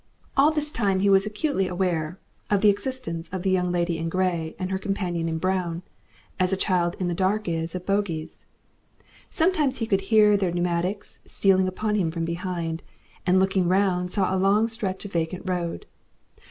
[0.35, 2.17] All this time he was acutely aware
[2.49, 5.83] of the existence of the Young Lady in Grey and her companion in brown,
[6.39, 8.47] as a child in the dark is of Bogies.
[9.29, 12.81] Sometimes he could hear their pneumatics stealing upon him from behind,
[13.27, 15.85] and looking round saw a long stretch of vacant road.